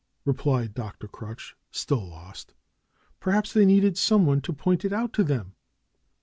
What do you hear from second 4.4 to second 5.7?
to point it out to them."